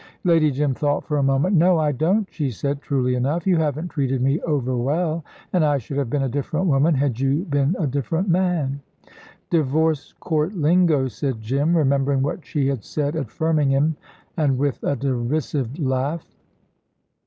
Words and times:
Lady 0.23 0.49
Jim 0.49 0.73
thought 0.73 1.03
for 1.03 1.17
a 1.17 1.21
moment. 1.21 1.55
"No, 1.55 1.77
I 1.77 1.91
don't," 1.91 2.27
she 2.31 2.49
said, 2.49 2.81
truly 2.81 3.13
enough. 3.13 3.45
"You 3.45 3.57
haven't 3.57 3.89
treated 3.89 4.19
me 4.19 4.41
over 4.41 4.75
well, 4.75 5.23
and 5.53 5.63
I 5.63 5.77
should 5.77 5.97
have 5.97 6.09
been 6.09 6.23
a 6.23 6.27
different 6.27 6.65
woman, 6.65 6.95
had 6.95 7.19
you 7.19 7.43
been 7.47 7.75
a 7.77 7.85
different 7.85 8.27
man" 8.27 8.81
"Divorce 9.51 10.15
court 10.19 10.55
lingo," 10.55 11.07
said 11.07 11.39
Jim, 11.39 11.77
remembering 11.77 12.23
what 12.23 12.43
she 12.43 12.65
had 12.67 12.83
said 12.83 13.15
at 13.15 13.29
Firmingham, 13.29 13.95
and 14.35 14.57
with 14.57 14.83
a 14.83 14.95
derisive 14.95 15.77
laugh. 15.77 16.25